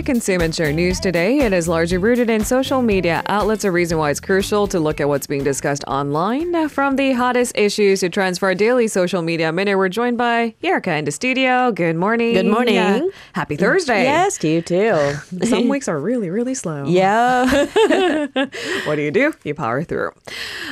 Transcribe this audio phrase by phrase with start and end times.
[0.00, 3.70] We consume and share news today, it is largely rooted in social media outlets, a
[3.70, 6.70] reason why it's crucial to look at what's being discussed online.
[6.70, 10.54] From the hottest issues to trends for our daily social media minute, we're joined by
[10.62, 11.70] Erica in the studio.
[11.70, 12.32] Good morning.
[12.32, 12.76] Good morning.
[12.76, 13.02] Yeah.
[13.34, 14.04] Happy Thursday.
[14.04, 15.16] Yes, to you too.
[15.44, 16.86] Some weeks are really, really slow.
[16.86, 17.66] yeah.
[18.86, 19.34] What do you do?
[19.44, 20.12] You power through.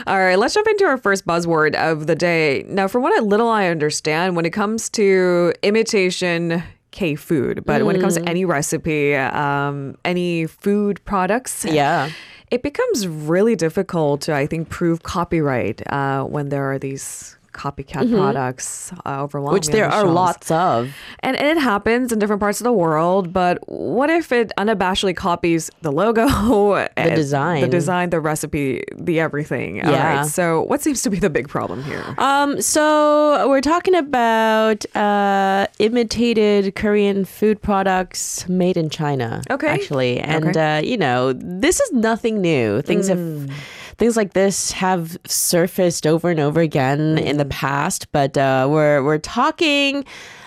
[0.07, 2.65] All right, let's jump into our first buzzword of the day.
[2.67, 7.85] Now, from what I, little I understand, when it comes to imitation K food, but
[7.85, 8.29] when it comes to Mm.
[8.29, 12.11] any recipe, um, any food products, Yeah.
[12.51, 18.11] it becomes really difficult to, I think, prove copyright uh, when there are these copycat
[18.15, 19.49] products uh, overwhelming.
[19.49, 19.55] Mm-hmm.
[19.55, 20.15] Which there the are shelves.
[20.15, 20.95] lots of.
[21.21, 25.17] And, and it happens in different parts of the world, but what if it unabashedly
[25.17, 26.27] copies the logo,
[26.97, 27.61] the design.
[27.63, 29.77] the design, the recipe, the everything?
[29.77, 30.19] Yeah.
[30.19, 30.27] right.
[30.27, 32.05] So, what seems to be the big problem here?
[32.19, 39.43] Um, so we're talking about uh, imitated Korean food products made in China.
[39.51, 39.69] Okay.
[39.69, 40.79] Actually, and Okay.
[40.79, 42.83] uh, you know, this is nothing new.
[42.83, 43.51] Things have.
[43.99, 49.03] Things like this have surfaced over and over again in the past, but uh, we're
[49.03, 50.05] we're talking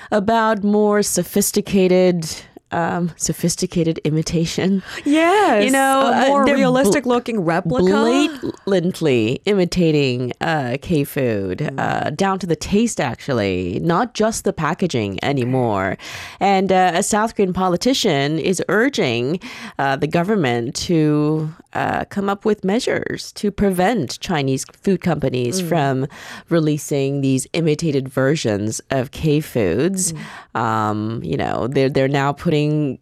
[0.09, 2.25] about more sophisticated,
[2.71, 4.81] um, sophisticated imitation.
[5.05, 8.51] Yes, You know, a uh, more they're realistic bl- looking replica.
[8.65, 15.19] blatantly imitating uh, K food, uh, down to the taste, actually, not just the packaging
[15.23, 15.97] anymore.
[16.39, 19.39] And uh, a South Korean politician is urging
[19.79, 26.07] uh, the government to uh, come up with measures to prevent Chinese food companies from
[26.49, 30.13] releasing these imitated versions of K foods.
[30.55, 32.60] Um, you know, they're they're now putting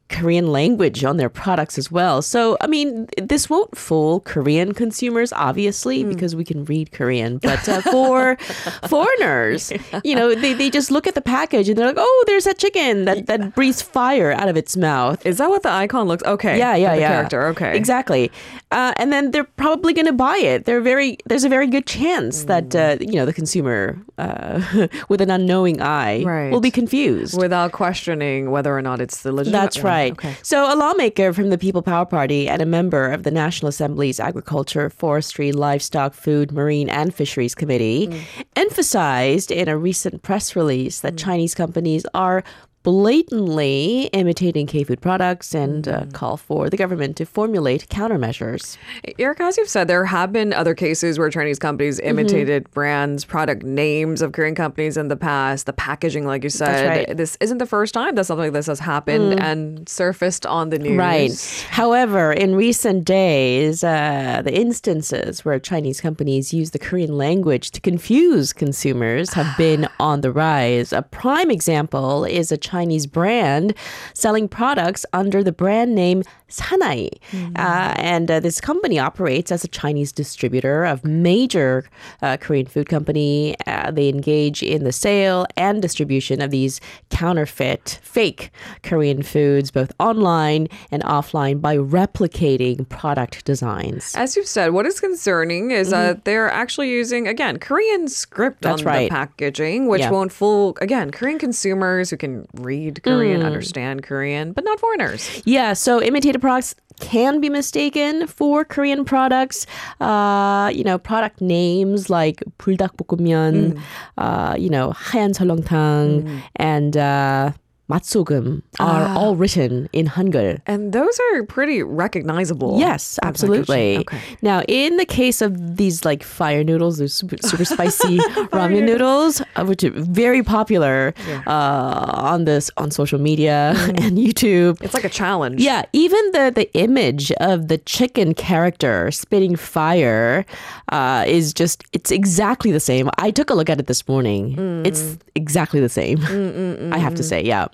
[0.09, 2.21] Korean language on their products as well.
[2.21, 7.37] So, I mean, this won't fool Korean consumers, obviously, because we can read Korean.
[7.37, 8.35] But uh, for
[8.87, 9.71] foreigners,
[10.03, 12.57] you know, they, they just look at the package and they're like, oh, there's that
[12.57, 15.25] chicken that, that breathes fire out of its mouth.
[15.25, 16.23] Is that what the icon looks?
[16.23, 16.57] Okay.
[16.57, 17.07] Yeah, yeah, yeah.
[17.09, 17.47] Character.
[17.47, 17.75] Okay.
[17.75, 18.31] Exactly.
[18.71, 20.65] Uh, and then they're probably going to buy it.
[20.65, 21.17] They're very.
[21.25, 23.07] There's a very good chance that uh, Mm.
[23.11, 26.51] you know the consumer, uh, with an unknowing eye, Right.
[26.51, 27.37] will be confused.
[27.37, 29.85] Without questioning whether or not it's the That's one.
[29.85, 30.11] right.
[30.13, 30.35] Okay.
[30.43, 34.19] So, a lawmaker from the People Power Party and a member of the National Assembly's
[34.19, 38.21] Agriculture, Forestry, Livestock, Food, Marine, and Fisheries Committee Mm.
[38.55, 42.43] emphasized in a recent press release that Chinese companies are
[42.83, 46.13] blatantly imitating K food products and uh, Mm.
[46.13, 48.77] call for the government to formulate countermeasures.
[49.17, 52.09] Eric, as you've said, there have been other cases where Chinese companies Mm-hmm.
[52.19, 56.87] imitated brands, product names of Korean companies in the past, the packaging, like you said.
[56.87, 57.07] right.
[57.09, 57.17] Mm.
[57.17, 60.79] This isn't the first time that something like this has happened and surfaced on the
[60.79, 60.97] news.
[60.97, 61.65] Right.
[61.71, 67.81] However, in recent days, uh, the instances where Chinese companies use the Korean language to
[67.81, 70.93] confuse consumers have been on the rise.
[70.93, 73.73] A prime example is a Chinese brand
[74.13, 77.09] selling products under the brand name Sanai.
[77.55, 81.85] Uh, and uh, this company operates as a Chinese distributor of major
[82.23, 83.55] uh, Korean food company.
[83.67, 86.81] Uh, they engage in the sale and distribution of these
[87.11, 88.49] counterfeit, fake
[88.83, 94.15] Korean foods, both online and offline, by replicating product designs.
[94.15, 98.69] As you've said, what is concerning is that they're actually using, again, Korean script Mm-hmm.
[98.69, 99.09] That's on right.
[99.09, 100.09] the packaging, which Yeah.
[100.11, 105.42] won't fool, again, Korean consumers who can read Korean, understand Korean, but not foreigners.
[105.44, 109.66] Yeah, so imitated products can be mistaken for Korean products.
[110.00, 113.78] Uh, you know, product names like 불닭볶음면,
[114.18, 117.50] uh, you know, 하얀 설렁탕, and uh,
[117.89, 119.17] matsugum are ah.
[119.17, 120.61] all written in Hangul.
[120.67, 122.79] And those are pretty recognizable.
[122.79, 123.97] Yes, absolutely.
[123.99, 124.19] Okay.
[124.41, 128.19] Now, in the case of these like fire noodles, those super, super spicy
[128.53, 131.43] ramen noodles, uh, which are very popular yeah.
[131.47, 133.89] uh, on this on social media mm.
[134.01, 134.81] and YouTube.
[134.81, 135.61] It's like a challenge.
[135.61, 140.45] Yeah, even the the image of the chicken character spitting fire
[140.91, 143.09] uh, is just it's exactly the same.
[143.17, 144.55] I took a look at it this morning.
[144.55, 144.87] Mm.
[144.87, 146.19] It's exactly the same.
[146.19, 147.29] Mm, mm, mm I have to mm.
[147.29, 147.67] say, yeah.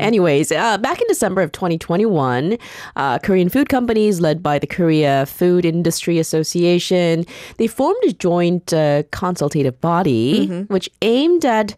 [0.00, 2.58] Anyways, uh, back in December of 2021,
[2.96, 7.24] uh, Korean food companies led by the Korea Food Industry Association,
[7.58, 11.76] they formed a joint uh, consultative body which aimed at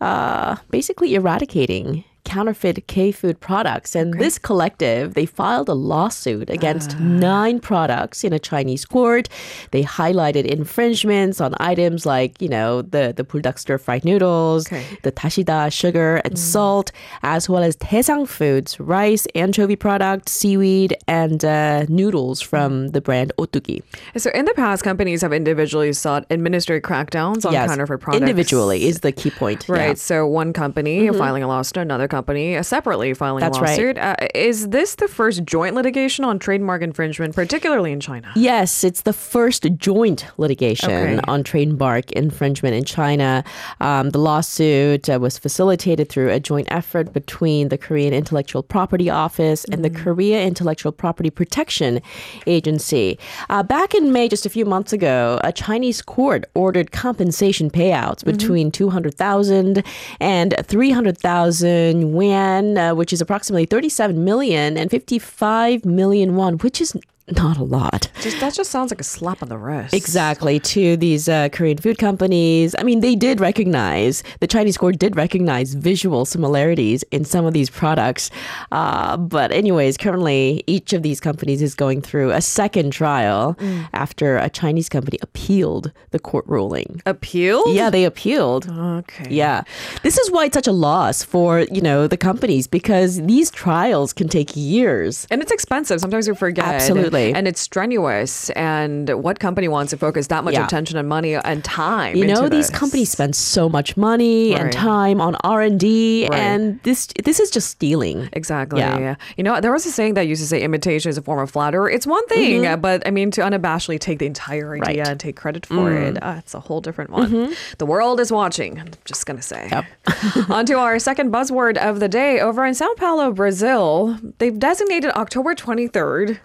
[0.00, 3.90] uh, basically eradicating counterfeit K-food products.
[3.96, 7.02] And this collective, they filed a lawsuit against ah.
[7.02, 9.28] nine products in a Chinese court.
[9.72, 14.84] They highlighted infringements on items like, you know, the, the Buldak stir-fried noodles, Okay.
[15.02, 16.38] the Dashida sugar and mm.
[16.38, 16.92] salt,
[17.24, 22.92] as well as Daesang foods, rice, anchovy products, seaweed, and uh, noodles from mm.
[22.92, 23.82] the brand Ottogi.
[24.16, 28.22] So in the past, companies have individually sought administrative crackdowns on Yes, counterfeit products.
[28.22, 29.68] individually is the key point.
[29.68, 29.98] Right.
[29.98, 30.10] Yeah.
[30.10, 31.18] So one company mm-hmm.
[31.18, 33.98] filing a lawsuit, another company company uh, separately filing That's a right.
[33.98, 38.30] Uh, is this the first joint litigation on trademark infringement, particularly in China?
[38.36, 41.20] Yes, it's the first joint litigation Okay.
[41.26, 43.42] on trademark infringement in China.
[43.80, 49.08] Um, the lawsuit uh, was facilitated through a joint effort between the Korean Intellectual Property
[49.08, 52.00] Office and the Korea Intellectual Property Protection
[52.46, 53.18] Agency.
[53.48, 58.24] Uh, back in May, just a few months ago, a Chinese court ordered compensation payouts
[58.24, 59.82] between 200,000
[60.20, 66.96] and 300,000 yuan, uh, which is approximately 37 million and 55 million won, which is
[67.36, 68.10] not a lot.
[68.20, 69.94] Just that just sounds like a slap on the wrist.
[69.94, 72.74] Exactly, to these uh, Korean food companies.
[72.78, 77.52] I mean, they did recognize, the Chinese court did recognize visual similarities in some of
[77.52, 78.30] these products.
[78.72, 83.56] Uh, but, anyways, currently each of these companies is going through a second trial
[83.92, 87.02] after a Chinese company appealed the court ruling.
[87.06, 87.74] Appeal?
[87.74, 88.68] Yeah, they appealed.
[88.70, 89.26] Okay.
[89.30, 89.62] Yeah.
[90.02, 94.12] This is why it's such a loss for, you know, the companies because these trials
[94.12, 95.26] can take years.
[95.30, 96.00] And it's expensive.
[96.00, 96.64] Sometimes we forget.
[96.64, 97.19] Absolutely.
[97.34, 98.50] And it's strenuous.
[98.50, 100.64] And what company wants to focus that much Yeah.
[100.64, 102.16] attention and money and time?
[102.16, 104.60] You know, these companies spend so much money Right.
[104.62, 106.38] and time on R and D, Right.
[106.38, 108.28] and this this is just stealing.
[108.32, 108.80] Exactly.
[108.80, 109.16] Yeah.
[109.36, 111.50] You know, there was a saying that used to say imitation is a form of
[111.50, 111.94] flattery.
[111.94, 114.86] It's one thing, uh, but I mean, to unabashedly take the entire idea Mm-hmm.
[114.88, 114.96] Right.
[114.98, 115.10] Mm-hmm.
[115.10, 117.54] and take credit for it, uh, it's a whole different one.
[117.78, 118.78] The world is watching.
[118.80, 119.70] I'm just going to say.
[120.48, 122.40] On to our second buzzword of the day.
[122.40, 126.38] Over in Sao Paulo, Brazil, they've designated October 23rd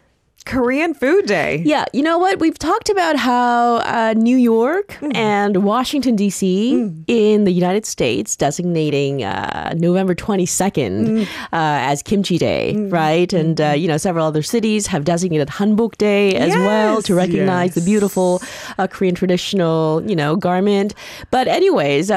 [0.45, 1.63] Korean Food Day.
[1.65, 2.39] Yeah, you know what?
[2.39, 5.15] We've talked about how uh, New York Mm.
[5.15, 6.91] and Washington D.C.
[7.07, 11.21] in the United States designating uh, November twenty second Mm.
[11.23, 11.27] uh,
[11.91, 13.31] as Kimchi Day, right?
[13.33, 17.17] And uh, you know, several other cities have designated Hanbok Day as well to Yes,
[17.17, 18.41] recognize the beautiful
[18.77, 20.93] uh, Korean traditional, you know, garment.
[21.31, 22.11] But anyways.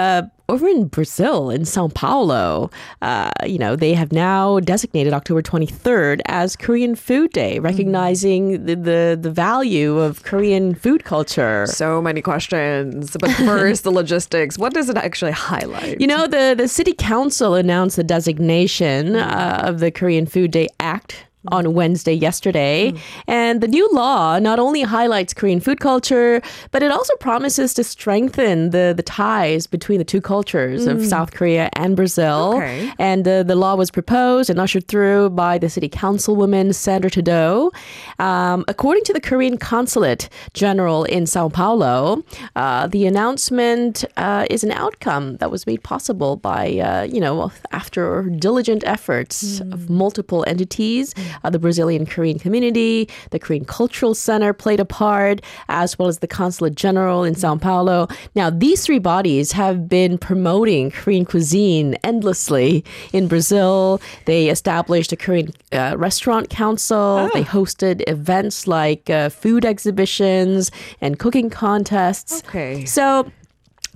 [0.50, 2.70] Over in Brazil, in Sao Paulo,
[3.02, 8.74] uh, you know, they have now designated October 23rd as Korean Food Day, recognizing the,
[8.74, 11.66] the, the value of Korean food culture.
[11.66, 13.14] So many questions.
[13.20, 14.56] But first, the logistics.
[14.56, 16.00] What does it actually highlight?
[16.00, 20.68] You know, the, the city council announced the designation uh, of the Korean Food Day
[20.80, 22.92] Act on Wednesday yesterday.
[23.26, 26.40] And the new law not only highlights Korean food culture,
[26.70, 31.32] but it also promises to strengthen the, the ties between the two cultures of South
[31.32, 32.54] Korea and Brazil.
[32.56, 32.92] Okay.
[32.98, 37.72] And uh, the law was proposed and ushered through by the city councilwoman, Sandra Tadeu.
[38.18, 42.22] Um, according to the Korean Consulate General in Sao Paulo,
[42.56, 47.50] uh, the announcement uh, is an outcome that was made possible by, uh, you know,
[47.72, 51.14] after diligent efforts of multiple entities.
[51.44, 56.18] Uh, the Brazilian Korean community, the Korean Cultural Center played a part, as well as
[56.18, 58.08] the Consulate General in Sao Paulo.
[58.34, 64.00] Now, these three bodies have been promoting Korean cuisine endlessly in Brazil.
[64.24, 67.28] They established a Korean uh, restaurant council.
[67.34, 70.70] They hosted events like uh, food exhibitions
[71.00, 72.42] and cooking contests.
[72.46, 72.84] Okay.
[72.84, 73.30] So,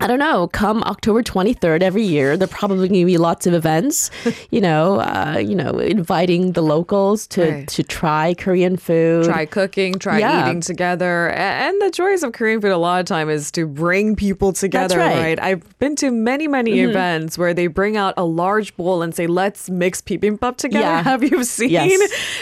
[0.02, 0.48] I don't know.
[0.48, 4.10] Come October 23rd every year, there probably going to be lots of events.
[4.50, 7.68] you know, uh, you know, inviting the locals to Right.
[7.68, 9.24] to try Korean food.
[9.24, 10.46] try cooking, try Yeah.
[10.48, 11.30] eating together.
[11.30, 14.98] And the joys of Korean food a lot of time is to bring people together,
[14.98, 15.38] right.
[15.38, 15.44] Mm-hmm.
[15.44, 19.26] I've been to many, many events where they bring out a large bowl and say,
[19.26, 20.84] let's mix bibimbap together.
[20.84, 21.02] Yeah.
[21.12, 21.70] Have you seen?
[21.70, 21.90] Yes.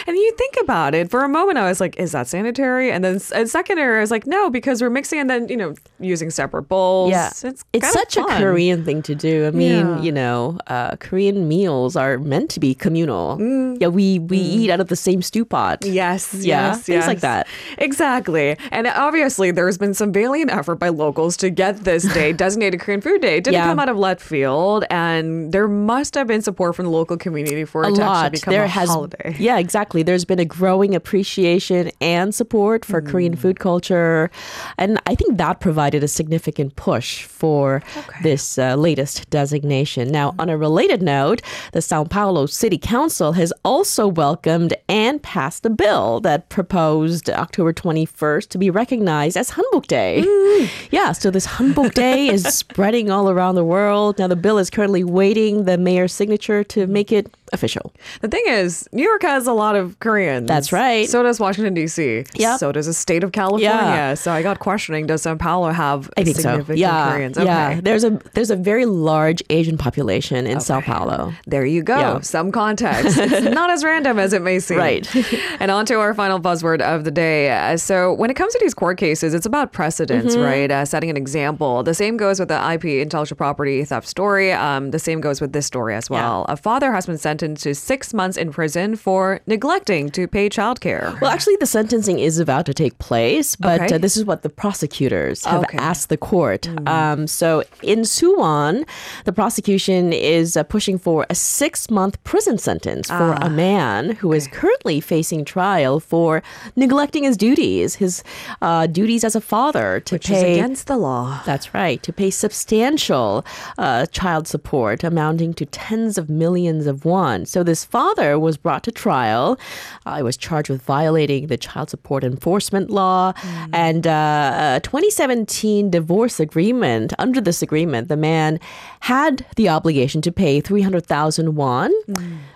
[0.07, 2.91] And you think about it for a moment, I was like, is that sanitary?
[2.91, 5.75] And then and secondary, I was like, no, because we're mixing and then, you know,
[5.99, 7.11] using separate bowls.
[7.11, 8.23] Yeah, It's, it's such a.
[8.41, 9.45] Korean thing to do.
[9.47, 10.01] I mean, Yeah.
[10.01, 13.37] you know, uh, Korean meals are meant to be communal.
[13.37, 13.77] Mm.
[13.81, 15.83] Yeah, we we eat out of the same stew pot.
[15.85, 17.21] Yes, Yeah, yes, things like yes.
[17.21, 17.47] that.
[17.77, 18.55] Exactly.
[18.71, 23.01] And obviously, there's been some valiant effort by locals to get this day designated Korean
[23.01, 23.37] Food Day.
[23.37, 23.65] It didn't Yeah.
[23.67, 27.65] come out of left field, and there must have been support from the local community
[27.65, 28.25] for a it to lot.
[28.25, 29.35] actually become there a has, holiday.
[29.39, 30.03] yeah, exactly.
[30.03, 34.29] There's been a growing appreciation and support for Korean food culture,
[34.77, 37.81] and I think that provided a significant push for
[38.21, 40.09] this uh, latest designation.
[40.09, 45.65] Now, on a related note, the Sao Paulo City Council has also welcomed and passed
[45.65, 50.23] a bill that proposed October 21st to be recognized as Hanbok Day.
[50.91, 54.19] Yeah, so this Hanbok Day is spreading all around the world.
[54.19, 57.93] Now, the bill is currently waiting the mayor's signature to make it official.
[58.21, 60.47] The thing is, New York has a lot of Koreans.
[60.47, 61.07] That's right.
[61.09, 62.23] So does Washington D.C.
[62.35, 62.59] Yep.
[62.59, 63.69] So does the state of California.
[63.69, 64.13] Yeah.
[64.13, 66.41] So I got questioning: Does Sao Paulo have I think so.
[66.43, 67.37] significant Yeah, Koreans?
[67.37, 67.79] yeah.
[67.81, 71.33] There's a there's a very large Asian population in Sao Paulo.
[71.47, 71.97] There you go.
[71.99, 72.19] Yeah.
[72.21, 73.17] Some context.
[73.17, 74.77] it's not as random as it may seem.
[74.77, 75.07] Right.
[75.59, 77.49] and on to our final buzzword of the day.
[77.51, 80.43] Uh, so, when it comes to these court cases, it's about precedents, Mm-hmm.
[80.45, 80.71] right?
[80.71, 81.83] Uh, setting an example.
[81.83, 84.51] The same goes with the IP intellectual property theft story.
[84.51, 86.45] Um, the same goes with this story as well.
[86.47, 91.19] A father has been sentenced to six months in prison for neglecting to pay childcare.
[91.21, 93.95] Well, actually, the sentencing is about to take place, but Okay.
[93.95, 95.77] uh, this is what the prosecutors have Okay.
[95.77, 96.67] asked the court.
[96.87, 98.85] Um, so in Suwon,
[99.25, 104.01] the prosecution is uh, pushing for a six month prison sentence for Ah, a man
[104.21, 106.41] who is currently facing trial for
[106.75, 108.23] neglecting his duties, his
[108.61, 110.53] uh, duties as a father to Which is pay.
[110.53, 111.41] against the law.
[111.45, 113.29] That's right, to pay substantial
[113.77, 117.30] uh, child support amounting to tens of millions of won.
[117.45, 119.59] So this father was brought to trial.
[120.05, 123.33] Uh, he was charged with violating the child support enforcement law
[123.73, 127.13] and uh, a 2017 divorce agreement.
[127.19, 128.59] Under this agreement, the man
[129.01, 131.91] had the obligation to pay 300,000 won.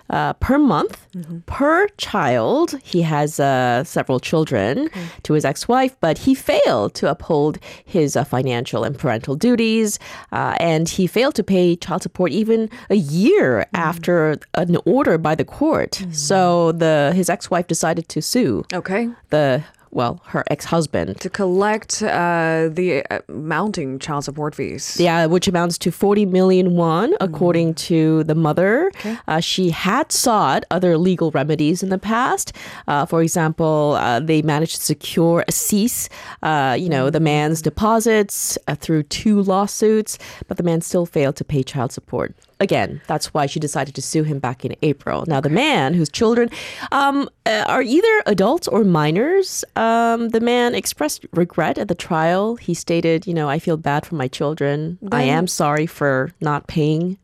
[0.08, 1.06] Uh, per month
[1.46, 2.78] per child.
[2.84, 4.88] He has uh, several children
[5.24, 9.98] to his ex wife, but he failed to uphold his uh, financial and parental duties.
[10.30, 15.34] Uh, and he failed to pay child support even a year after an order by
[15.34, 16.00] the court.
[16.12, 19.08] So the his ex wife decided to sue Okay.
[19.30, 21.20] the, well, her ex husband.
[21.20, 24.98] To collect uh, the uh, mounting child support fees.
[24.98, 28.90] Yeah, which amounts to 40 million won, according to the mother.
[29.28, 32.52] Uh, she had sought other legal remedies in the past.
[32.88, 36.08] Uh, for example, uh, they managed to secure a cease,
[36.42, 41.36] uh, you know, the man's deposits uh, through two lawsuits, but the man still failed
[41.36, 42.34] to pay child support.
[42.58, 45.24] Again, that's why she decided to sue him back in April.
[45.26, 46.48] Now, the man whose children
[46.90, 52.56] um, uh, are either adults or minors, um, the man expressed regret at the trial.
[52.56, 54.98] He stated, you know, I feel bad for my children.
[55.12, 57.18] I am sorry for not paying.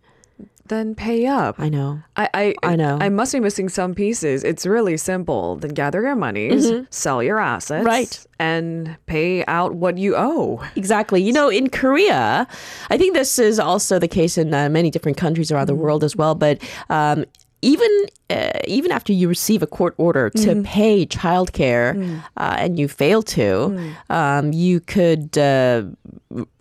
[0.66, 1.56] Then pay up.
[1.58, 2.00] I know.
[2.16, 2.96] I, I I know.
[3.00, 4.44] I must be missing some pieces.
[4.44, 5.56] It's really simple.
[5.56, 7.86] Then gather your monies, sell your assets, Mm-hmm.
[7.86, 8.26] Right.
[8.38, 10.62] and pay out what you owe.
[10.76, 11.20] Exactly.
[11.22, 12.46] You know, in Korea,
[12.90, 16.04] I think this is also the case in uh, many different countries around the world
[16.04, 16.34] as well.
[16.34, 17.24] But um,
[17.62, 17.90] even
[18.30, 23.22] uh, even after you receive a court order to pay childcare uh, and you fail
[23.22, 25.36] to, um, you could.
[25.38, 25.84] Uh,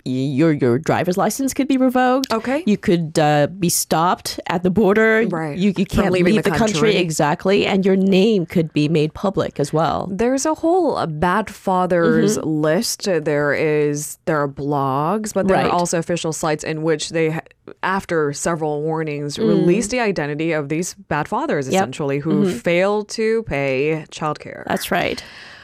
[0.04, 2.34] your your driver's license could be revoked.
[2.34, 2.64] Okay.
[2.66, 5.28] you could uh, be stopped at the border.
[5.30, 5.56] Right.
[5.58, 6.74] you, you can't leave the the country.
[6.74, 6.96] country.
[6.98, 10.10] exactly, and your name could be made public as well.
[10.12, 12.50] There's a whole uh, bad fathers Mm-hmm.
[12.50, 13.04] list.
[13.04, 15.68] There is there are blogs, but there Right.
[15.68, 17.40] are also official sites in which they,
[17.84, 19.48] after several warnings, Mm.
[19.48, 22.58] release the identity of these bad fathers essentially who Mm-hmm.
[22.60, 24.64] failed to pay childcare.
[24.68, 25.24] That's right.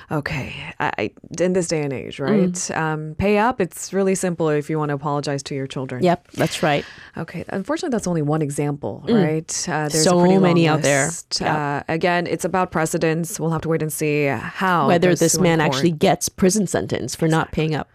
[0.09, 2.25] Okay, I, in this day and age, Mm.
[2.71, 2.71] right?
[2.77, 3.59] Um, pay up.
[3.59, 6.01] It's really simple if you want to apologize to your children.
[6.01, 6.86] Yep, that's right.
[7.17, 9.51] Okay, unfortunately, that's only one example, right?
[9.67, 10.09] Uh, there's Mm.
[10.09, 11.09] So many out there.
[11.41, 11.81] Yeah.
[11.89, 13.38] Uh, again, it's about precedents.
[13.38, 17.13] We'll have to wait and see how Whether this man Court- actually gets prison sentence
[17.13, 17.89] for not paying up.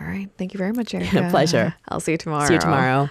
[0.00, 1.26] All right, thank you very much, Erica.
[1.28, 1.74] Pleasure.
[1.88, 2.46] I'll see you tomorrow.
[2.46, 3.10] See you tomorrow.